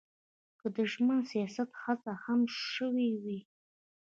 که 0.59 0.67
د 0.75 0.77
ژمن 0.91 1.19
سیاست 1.31 1.69
هڅه 1.83 2.11
هم 2.23 2.39
شوې 2.73 3.09
وي. 3.23 3.39